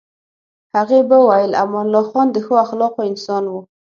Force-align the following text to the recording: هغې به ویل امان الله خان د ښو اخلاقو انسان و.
هغې 0.75 0.99
به 1.09 1.17
ویل 1.27 1.51
امان 1.63 1.85
الله 1.87 2.03
خان 2.09 2.27
د 2.31 2.37
ښو 2.45 2.53
اخلاقو 2.65 3.07
انسان 3.11 3.43
و. 3.47 3.53